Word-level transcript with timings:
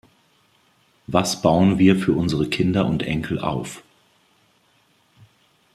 Was 1.05 1.43
bauen 1.43 1.77
wir 1.77 1.95
für 1.95 2.13
unsere 2.13 2.49
Kinder 2.49 2.87
und 2.87 3.03
Enkel 3.03 3.37
auf? 3.37 3.83